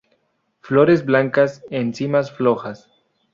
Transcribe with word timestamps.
Flores 0.61 1.05
blancas 1.05 1.63
en 1.69 1.93
cimas 1.93 2.31
flojas. 2.31 2.89